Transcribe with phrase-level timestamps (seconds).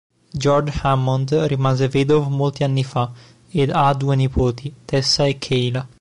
[0.43, 3.11] George Hammond rimase vedovo molti anni fa
[3.51, 5.87] ed ha due nipoti, Tessa e Kayla.